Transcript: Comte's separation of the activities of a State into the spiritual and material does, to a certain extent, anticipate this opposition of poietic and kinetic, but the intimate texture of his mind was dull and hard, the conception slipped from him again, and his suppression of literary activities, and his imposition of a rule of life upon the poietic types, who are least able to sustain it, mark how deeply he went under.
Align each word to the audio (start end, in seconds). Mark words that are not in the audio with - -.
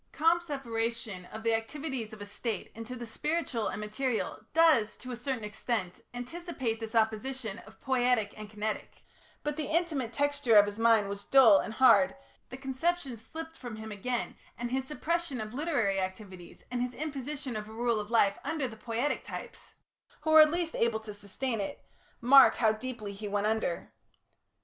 Comte's 0.13 0.47
separation 0.47 1.25
of 1.25 1.43
the 1.43 1.53
activities 1.53 2.11
of 2.11 2.23
a 2.23 2.25
State 2.25 2.71
into 2.73 2.95
the 2.95 3.05
spiritual 3.05 3.67
and 3.67 3.79
material 3.79 4.39
does, 4.51 4.97
to 4.97 5.11
a 5.11 5.15
certain 5.15 5.43
extent, 5.43 6.01
anticipate 6.11 6.79
this 6.79 6.95
opposition 6.95 7.59
of 7.67 7.79
poietic 7.79 8.33
and 8.35 8.49
kinetic, 8.49 9.03
but 9.43 9.57
the 9.57 9.67
intimate 9.67 10.11
texture 10.11 10.55
of 10.55 10.65
his 10.65 10.79
mind 10.79 11.07
was 11.07 11.25
dull 11.25 11.59
and 11.59 11.75
hard, 11.75 12.15
the 12.49 12.57
conception 12.57 13.15
slipped 13.15 13.55
from 13.55 13.75
him 13.75 13.91
again, 13.91 14.35
and 14.57 14.71
his 14.71 14.87
suppression 14.87 15.39
of 15.39 15.53
literary 15.53 15.99
activities, 15.99 16.63
and 16.71 16.81
his 16.81 16.95
imposition 16.95 17.55
of 17.55 17.69
a 17.69 17.71
rule 17.71 17.99
of 17.99 18.09
life 18.09 18.39
upon 18.43 18.57
the 18.57 18.75
poietic 18.75 19.23
types, 19.23 19.75
who 20.21 20.31
are 20.33 20.47
least 20.47 20.73
able 20.75 20.99
to 20.99 21.13
sustain 21.13 21.61
it, 21.61 21.85
mark 22.19 22.55
how 22.55 22.71
deeply 22.71 23.13
he 23.13 23.27
went 23.27 23.45
under. 23.45 23.93